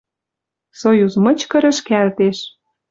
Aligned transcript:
Союз 0.79 1.13
мычкы 1.23 1.57
рӹшкӓлтеш. 1.63 2.37